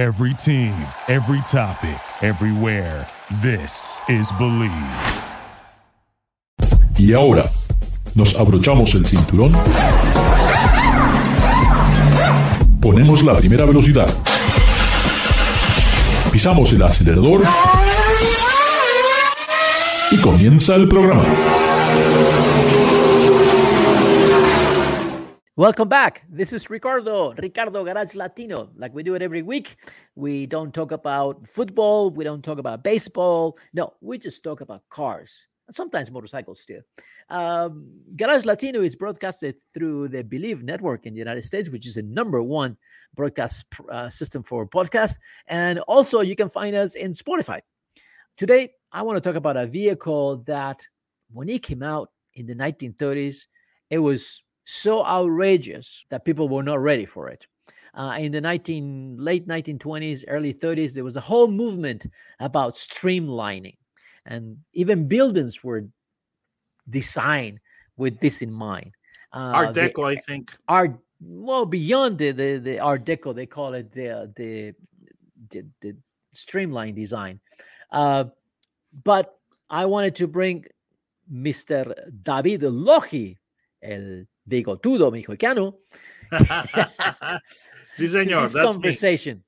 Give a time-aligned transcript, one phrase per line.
[0.00, 0.72] Every team,
[1.08, 3.06] every topic, everywhere.
[3.42, 4.72] This is Believe.
[6.96, 7.44] Y ahora,
[8.14, 9.52] nos abrochamos el cinturón,
[12.80, 14.08] ponemos la primera velocidad,
[16.32, 17.42] pisamos el acelerador
[20.12, 21.24] y comienza el programa.
[25.60, 26.24] Welcome back.
[26.30, 28.70] This is Ricardo, Ricardo Garage Latino.
[28.76, 29.76] Like we do it every week.
[30.14, 32.08] We don't talk about football.
[32.08, 33.58] We don't talk about baseball.
[33.74, 35.46] No, we just talk about cars.
[35.70, 36.80] Sometimes motorcycles too.
[37.28, 41.96] Um, Garage Latino is broadcasted through the Bleav Network in the United States, which is
[41.96, 42.78] the number one
[43.14, 45.16] broadcast uh, system for podcast.
[45.46, 47.60] And also, you can find us in Spotify.
[48.38, 50.80] Today, I want to talk about a vehicle that,
[51.30, 53.44] when it came out in the 1930s,
[53.90, 57.46] it was so outrageous that people were not ready for it.
[57.94, 62.06] Uh, in the 19 late 1920s, early 30s, there was a whole movement
[62.38, 63.76] about streamlining,
[64.26, 65.86] and even buildings were
[66.88, 67.58] designed
[67.96, 68.92] with this in mind.
[69.32, 70.56] Uh, Art Deco, the, I think.
[70.68, 74.72] Art well beyond the, the the Art Deco, they call it the the
[75.50, 75.96] the, the
[76.32, 77.40] streamline design.
[77.90, 78.24] Uh,
[79.04, 80.64] but I wanted to bring
[81.32, 81.94] Mr.
[82.22, 83.36] David Loji,
[83.82, 85.78] el bigotudo mexicano.
[87.96, 88.42] sí, señor.
[88.42, 89.42] This conversation.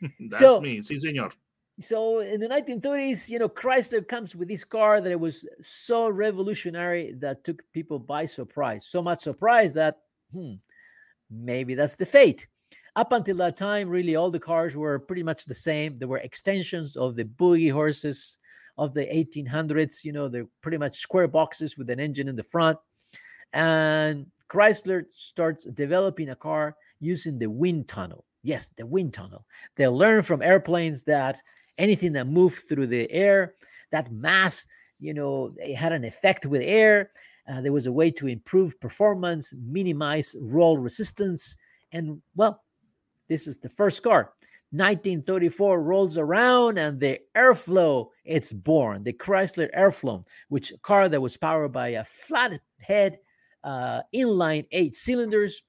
[0.00, 0.10] Me.
[0.30, 0.78] That's so, me.
[0.78, 1.32] Sí, señor.
[1.80, 6.08] So in the 1930s, you know, Chrysler comes with this car that it was so
[6.08, 8.86] revolutionary that took people by surprise.
[8.86, 9.98] So much surprise that,
[10.32, 10.54] hmm,
[11.30, 12.46] maybe that's the fate.
[12.94, 15.96] Up until that time, really, all the cars were pretty much the same.
[15.96, 18.38] There were extensions of the boogie horses
[18.78, 20.04] of the 1800s.
[20.04, 22.78] You know, they're pretty much square boxes with an engine in the front.
[23.54, 28.24] And Chrysler starts developing a car using the wind tunnel.
[28.42, 29.46] Yes, the wind tunnel.
[29.76, 31.40] They learn from airplanes that
[31.78, 33.54] anything that moved through the air,
[33.90, 34.66] that mass,
[35.00, 37.10] you know, it had an effect with air.
[37.48, 41.56] Uh, there was a way to improve performance, minimize roll resistance.
[41.92, 42.62] And well,
[43.28, 44.32] this is the first car.
[44.70, 51.36] 1934 rolls around and the airflow it's born the chrysler airflow which car that was
[51.36, 53.16] powered by a flat head
[53.64, 55.62] uh, inline eight cylinders.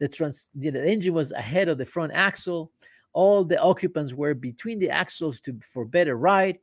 [0.00, 2.72] The, trans- the engine was ahead of the front axle.
[3.12, 6.58] All the occupants were between the axles to for better ride.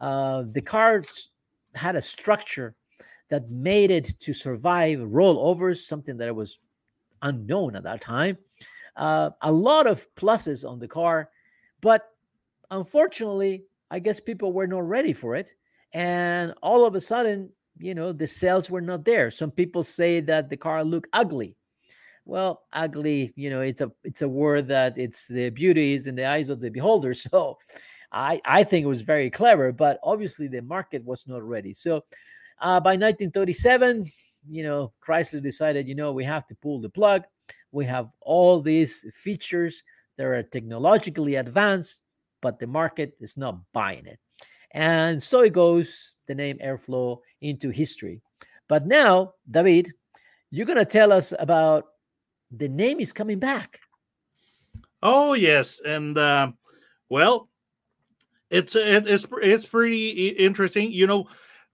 [0.00, 1.30] Uh, the cars
[1.74, 2.74] had a structure
[3.28, 6.60] that made it to survive rollovers, something that was
[7.22, 8.38] unknown at that time.
[8.94, 11.30] Uh, a lot of pluses on the car,
[11.80, 12.12] but
[12.70, 15.50] unfortunately, I guess people were not ready for it.
[15.92, 19.30] And all of a sudden, you know the sales were not there.
[19.30, 21.56] Some people say that the car looked ugly.
[22.24, 26.16] Well ugly you know it's a it's a word that it's the beauty is in
[26.16, 27.14] the eyes of the beholder.
[27.26, 27.58] So
[28.12, 31.74] i i think it was very clever but obviously the market was not ready.
[31.74, 32.04] So
[32.60, 34.10] uh, by 1937
[34.48, 37.24] you know chrysler decided you know we have to pull the plug.
[37.72, 39.82] We have all these features
[40.16, 42.00] that are technologically advanced
[42.40, 44.18] but the market is not buying it
[44.76, 48.20] and so it goes the name airflow into history.
[48.68, 49.92] But now, David,
[50.50, 51.86] you're going to tell us about
[52.50, 53.80] the name is coming back.
[55.02, 56.52] Oh yes, and uh,
[57.08, 57.48] well,
[58.50, 60.92] it's it's it's pretty interesting.
[60.92, 61.26] You know,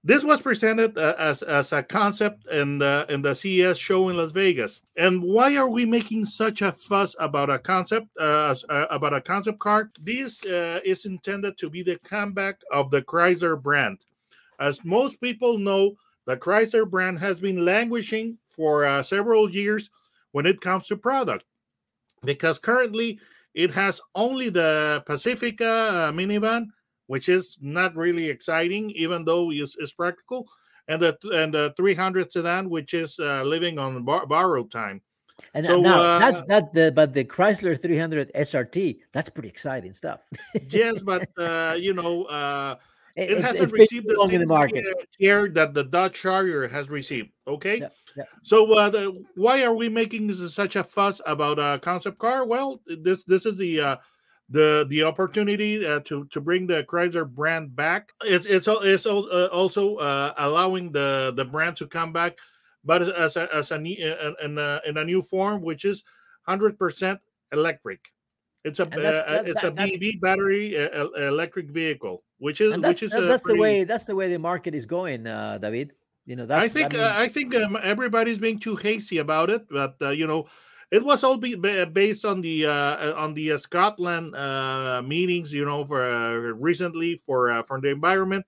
[0.04, 4.16] this was presented uh, as as a concept in the in the CES show in
[4.16, 4.82] Las Vegas.
[4.96, 9.20] And why are we making such a fuss about a concept uh, uh, about a
[9.20, 9.90] concept car?
[10.00, 13.98] This uh, is intended to be the comeback of the Chrysler brand.
[14.58, 15.94] As most people know,
[16.26, 19.90] the Chrysler brand has been languishing for uh, several years
[20.32, 21.44] when it comes to product
[22.24, 23.18] because currently
[23.54, 26.68] it has only the Pacifica uh, minivan,
[27.12, 30.48] which is not really exciting, even though it's, it's, practical,
[30.88, 35.02] and the and the 300 sedan, which is uh, living on bar- borrowed time.
[35.52, 39.92] And so, now uh, that's that the but the Chrysler 300 SRT, that's pretty exciting
[39.92, 40.24] stuff.
[40.70, 42.76] yes, but uh, you know, uh,
[43.14, 44.82] it, it hasn't it's received the same in the market
[45.20, 47.28] care that the Dodge Charger has received.
[47.46, 48.24] Okay, yeah, yeah.
[48.42, 52.46] so uh, the, why are we making such a fuss about a concept car?
[52.46, 53.96] Well, this this is the uh,
[54.48, 58.12] the the opportunity uh, to to bring the Chrysler brand back.
[58.22, 62.36] It's it's it's uh, also uh, allowing the the brand to come back,
[62.84, 66.02] but as a, as a in a, in a new form, which is
[66.46, 67.20] hundred percent
[67.52, 68.00] electric.
[68.64, 73.12] It's a uh, that, it's that, a BEV battery electric vehicle which is which is
[73.12, 73.56] that's pretty...
[73.56, 75.92] the way that's the way the market is going, uh, David.
[76.26, 77.06] You know, that's I think I, mean...
[77.06, 80.48] uh, I think um, everybody's being too hasty about it, but uh, you know,
[80.92, 81.54] it was all be,
[81.86, 87.16] based on the uh, on the uh, Scotland uh, meetings, you know, for uh, recently
[87.16, 88.44] for uh, for the environment.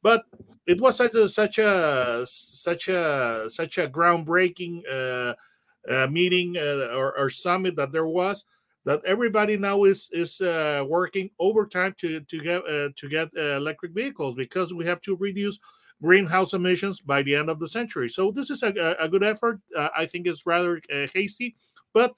[0.00, 0.22] But
[0.64, 7.30] it was such a such a such a such a groundbreaking uh, meeting or, or,
[7.30, 8.44] summit that there was
[8.84, 10.40] that everybody now is is
[10.86, 12.62] working overtime to to get
[12.96, 15.58] to get electric vehicles because we have to reduce
[16.00, 18.08] greenhouse emissions by the end of the century.
[18.08, 19.60] So this is a, a good effort.
[19.76, 20.80] I think it's rather
[21.12, 21.56] hasty,
[21.92, 22.14] but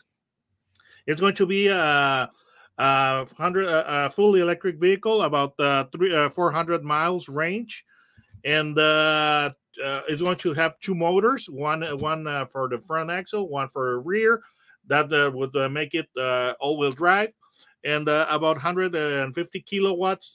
[1.07, 2.31] it's going to be a,
[2.79, 5.57] a hundred a fully electric vehicle about
[5.93, 7.85] three 400 miles range.
[8.45, 9.51] And uh,
[9.85, 13.69] uh, it's going to have two motors one one uh, for the front axle one
[13.69, 14.43] for the rear.
[14.87, 17.33] That uh, would uh, make it uh, all-wheel drive.
[17.85, 20.35] And about 150 kilowatts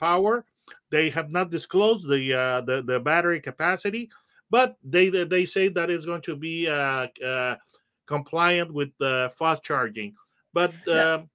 [0.00, 0.44] power.
[0.90, 4.10] They have not disclosed the, the, the battery capacity
[4.50, 6.66] but they they say that it's going to be
[8.06, 10.14] compliant with the fast charging
[10.52, 11.14] but yeah.
[11.14, 11.28] Um,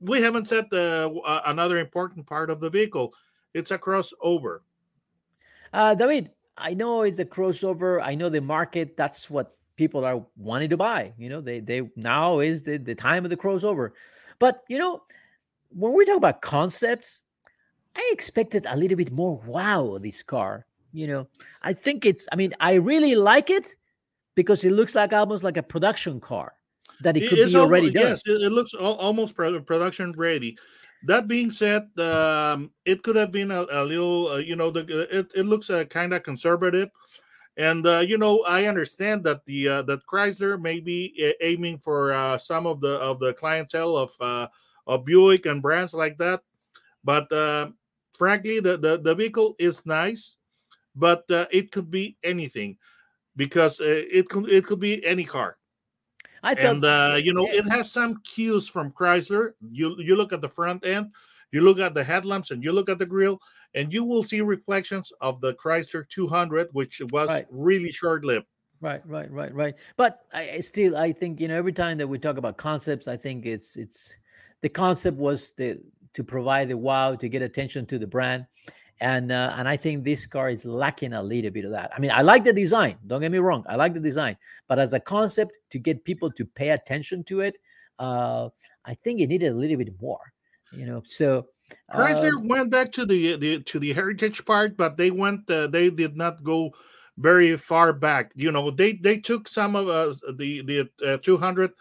[0.00, 3.14] we haven't said another important part of the vehicle
[3.54, 4.60] it's a crossover
[5.74, 8.00] uh, David, I know it's a crossover.
[8.00, 8.96] I know the market.
[8.96, 11.12] That's what people are wanting to buy.
[11.18, 13.90] You know, they they now is the, the time of the crossover.
[14.38, 15.02] But you know,
[15.70, 17.22] when we talk about concepts,
[17.96, 20.64] I expected a little bit more wow this car.
[20.92, 21.26] You know,
[21.62, 22.28] I think it's.
[22.30, 23.74] I mean, I really like it
[24.34, 26.54] because it looks like almost like a production car
[27.00, 28.10] that it could it's be already almost, done.
[28.10, 30.56] Yes, it, it looks almost production ready.
[31.06, 34.86] That being said, um, it could have been a, a little, uh, you know, the
[35.10, 36.88] it, it looks uh, kind of conservative,
[37.56, 42.12] and uh, you know, I understand that the uh, that Chrysler may be aiming for
[42.12, 44.48] uh, some of the of the clientele of uh,
[44.86, 46.40] of Buick and brands like that,
[47.04, 47.68] but uh,
[48.16, 50.36] frankly, the, the the vehicle is nice,
[50.96, 52.78] but uh, it could be anything
[53.36, 55.56] because uh, it could it could be any car.
[56.42, 57.60] I thought, and uh, you know, yeah.
[57.60, 59.52] it has some cues from Chrysler.
[59.70, 61.10] You you look at the front end,
[61.52, 63.40] you look at the headlamps, and you look at the grill,
[63.74, 67.46] and you will see reflections of the Chrysler 200, which was right.
[67.50, 68.46] really short-lived.
[68.80, 69.74] Right, right, right, right.
[69.96, 73.16] But I still, I think you know, every time that we talk about concepts, I
[73.16, 74.14] think it's it's
[74.60, 75.80] the concept was the
[76.12, 78.46] to provide the wow to get attention to the brand
[79.04, 81.90] and uh, and I think this car is lacking a little bit of that.
[81.94, 82.96] I mean, I like the design.
[83.06, 84.36] Don't get me wrong, I like the design,
[84.66, 87.56] but as a concept to get people to pay attention to it,
[87.98, 88.48] uh,
[88.84, 90.32] I think it needed a little bit more.
[90.72, 91.46] You know, so
[91.92, 95.66] Chrysler uh, went back to the, the to the heritage part, but they went uh,
[95.66, 96.72] they did not go
[97.18, 98.32] very far back.
[98.34, 101.72] You know, they they took some of uh, the the uh, 200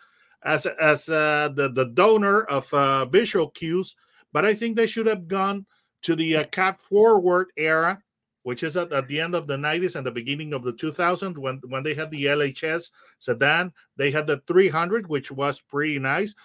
[0.44, 3.96] as as uh, the the donor of uh, visual cues,
[4.34, 5.66] but I think they should have gone
[6.04, 8.02] to the uh, cab forward era,
[8.44, 11.38] which is at, at, the end of the 90s and the beginning of the 2000s
[11.38, 12.90] when, when they had the LHS
[13.20, 13.72] sedan.
[13.98, 16.36] They had the 300, which was pretty nice.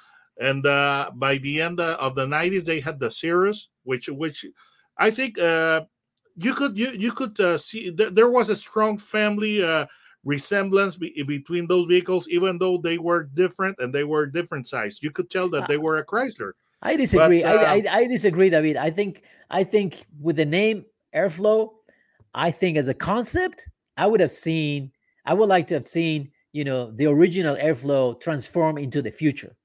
[0.40, 4.46] And uh, by the end uh, of the 90s, they had the Cirrus, which which
[4.96, 5.84] I think uh,
[6.36, 9.86] you could you you could uh, see th- there was a strong family uh,
[10.24, 15.02] resemblance be- between those vehicles, even though they were different and they were different size.
[15.02, 16.52] You could tell that they were a Chrysler.
[16.82, 17.42] I disagree.
[17.42, 18.76] But, I, I, uh, I disagree, David.
[18.76, 20.84] I think I think with the name
[21.14, 21.70] Airflow,
[22.34, 24.92] I think as a concept, I would have seen.
[25.24, 29.56] I would like to have seen you know the original Airflow transform into the future.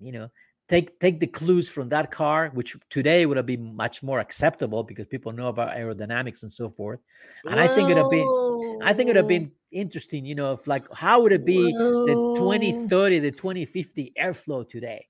[0.00, 0.30] You know,
[0.68, 4.82] take take the clues from that car, which today would have been much more acceptable
[4.82, 7.00] because people know about aerodynamics and so forth.
[7.44, 7.62] And Whoa.
[7.62, 10.26] I think it would have been, I think it would have been interesting.
[10.26, 12.06] You know, if like how would it be Whoa.
[12.06, 15.06] the 2030, the 2050 Airflow today?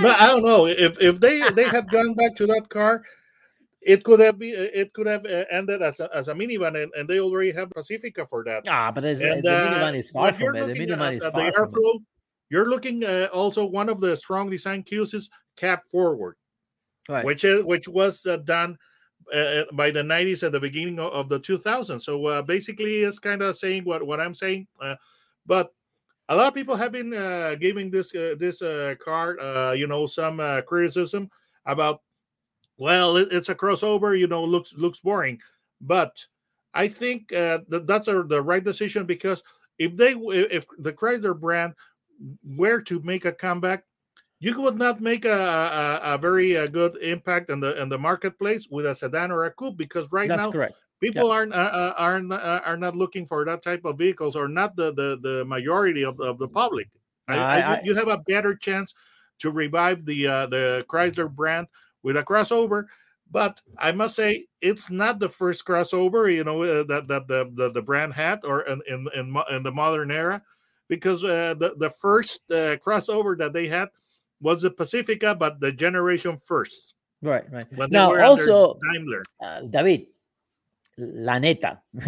[0.00, 3.02] No, I don't know if if they they had gone back to that car,
[3.80, 6.92] it could have been it could have uh, ended as a, as a minivan, and,
[6.94, 8.66] and they already have Pacifica for that.
[8.68, 10.66] Ah, but as, and, the uh, minivan is far from it.
[10.66, 11.98] The minivan at, is far the airflow.
[12.50, 16.36] You're looking uh, also one of the strong design cues is cab forward,
[17.08, 17.24] right.
[17.24, 18.76] which is which was uh, done
[19.32, 22.02] uh, uh, by the 90s at the beginning of, the 2000s.
[22.02, 24.66] So basically, it's kind of saying what what I'm saying,
[25.46, 25.72] but
[26.28, 29.86] a lot of people have been uh, giving this uh, this uh, card, uh, you
[29.86, 31.30] know, some uh, criticism
[31.64, 32.02] about.
[32.78, 35.40] Well, it, it's a crossover, you know, looks looks boring,
[35.80, 36.22] but
[36.74, 39.42] I think uh, that that's a, the right decision because
[39.78, 41.74] if they if the Chrysler brand
[42.44, 43.84] were to make a comeback,
[44.40, 48.68] you would not make a, a, a very good impact in the in the marketplace
[48.70, 51.94] with a sedan or a coupe because right that's now correct people aren't uh, uh
[51.96, 55.44] aren't uh, are not looking for that type of vehicles or not the the, the
[55.44, 56.88] majority of, of the public
[57.28, 58.94] I, I, I, you have a better chance
[59.40, 61.66] to revive the uh, the chrysler brand
[62.02, 62.84] with a crossover
[63.30, 67.50] but i must say it's not the first crossover you know uh, that that the,
[67.54, 70.40] the, the brand had or in in, in, in the modern era
[70.88, 73.88] because uh, the the first uh, crossover that they had
[74.40, 76.94] was the Pacifica, but the generation first.
[77.22, 77.66] Right, right.
[77.90, 79.22] Now, also, Daimler.
[79.70, 80.06] David,
[80.96, 81.84] la neta,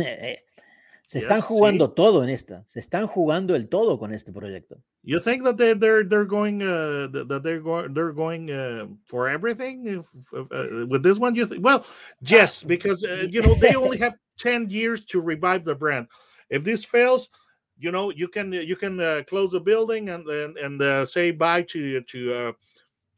[1.05, 2.65] se están Yes, jugando todo en esta.
[2.67, 4.83] Se están jugando el todo con este proyecto.
[5.03, 9.29] You think that they're they're they're going uh that they're going they're going uh for
[9.29, 11.35] everything if, uh, with this one?
[11.35, 11.85] You think well,
[12.21, 16.09] yes, because uh, you know they only have ten years to revive the brand.
[16.51, 17.31] If this fails,
[17.79, 21.31] you know you can you can uh, close the building and and, and uh, say
[21.31, 22.53] bye to to uh,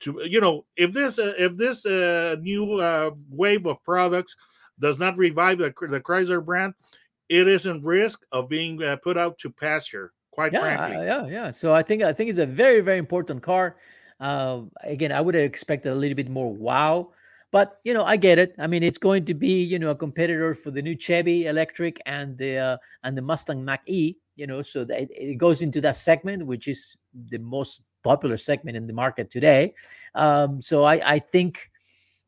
[0.00, 4.36] to you know if this uh, if this uh, new uh, wave of products
[4.80, 6.74] does not revive the, the Chrysler brand,
[7.28, 10.12] it is in risk of being uh, put out to pasture.
[10.32, 11.06] Quite Yeah, frankly.
[11.06, 11.50] Yeah, yeah.
[11.50, 13.76] So I think I think it's a very very important car.
[14.20, 17.10] Uh, again, I would have expected a little bit more wow,
[17.50, 18.54] but you know I get it.
[18.58, 22.00] I mean, it's going to be you know a competitor for the new Chevy electric
[22.06, 24.16] and the uh, and the Mustang Mach E.
[24.36, 26.96] You know, so that it, it goes into that segment, which is
[27.30, 29.74] the most popular segment in the market today.
[30.14, 31.70] Um, so I I think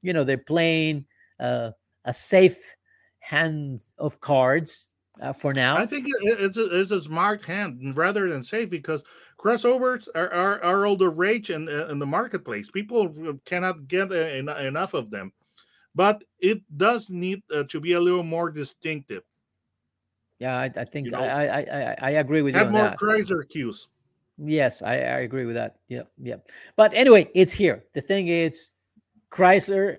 [0.02, 1.06] you know they're playing
[1.38, 1.70] uh,
[2.04, 2.74] a safe
[3.20, 4.88] hand of cards
[5.20, 5.76] uh, for now.
[5.76, 9.02] I think it's a, it's a smart hand rather than safe because
[9.38, 12.70] crossovers are, are, are all the rage in, in the marketplace.
[12.70, 15.32] People cannot get en- enough of them,
[15.94, 19.22] but it does need uh, to be a little more distinctive.
[20.38, 22.82] Yeah, I, I think You know, I, I, I I agree with you Have more
[22.82, 22.98] that.
[22.98, 23.86] Chrysler cues.
[24.38, 25.76] Yes, I, I agree with that.
[25.88, 26.36] Yeah, yeah.
[26.74, 27.84] But anyway, it's here.
[27.92, 28.70] The thing is,
[29.30, 29.98] Chrysler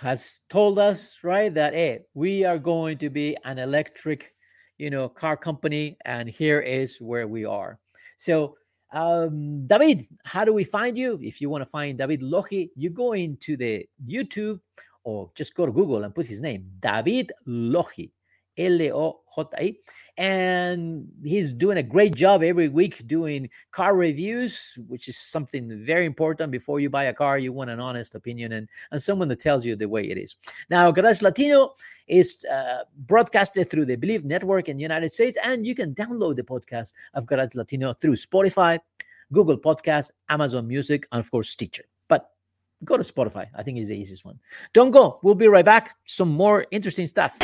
[0.00, 4.34] has told us right that hey, we are going to be an electric,
[4.78, 7.78] you know, car company, and here is where we are.
[8.16, 8.56] So,
[8.92, 11.18] um, David, how do we find you?
[11.22, 14.60] If you want to find David Loji, you go into the YouTube
[15.04, 18.10] or just go to Google and put his name, David Loji.
[18.60, 19.76] L O J I,
[20.18, 26.04] and he's doing a great job every week doing car reviews, which is something very
[26.04, 26.50] important.
[26.52, 29.64] Before you buy a car, you want an honest opinion and, and someone that tells
[29.64, 30.36] you the way it is.
[30.68, 31.72] Now, Garage Latino
[32.06, 36.36] is uh, broadcasted through the Bleav Network in the United States, and you can download
[36.36, 38.78] the podcast of Garage Latino through Spotify,
[39.32, 41.84] Google Podcasts, Amazon Music, and of course, Stitcher.
[42.82, 43.48] Go to Spotify.
[43.54, 44.38] I think it's the easiest one.
[44.72, 45.18] Don't go.
[45.22, 45.96] We'll be right back.
[46.04, 47.36] Some more interesting stuff.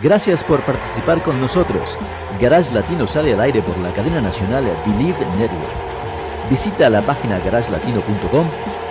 [0.00, 1.98] Gracias por participar con nosotros.
[2.40, 5.88] Garage Latino sale al aire por la cadena nacional Believe Network.
[6.48, 8.46] Visita la página garagelatino.com,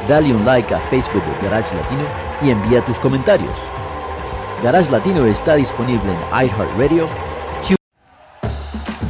[0.10, 2.04] dale un like a Facebook Garage Latino
[2.42, 3.58] y envía tus comentarios.
[4.62, 7.08] Garage Latino está disponible en iHeartRadio,